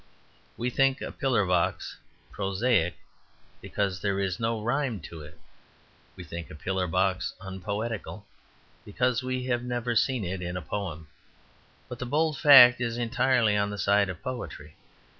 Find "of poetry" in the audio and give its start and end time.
14.09-14.75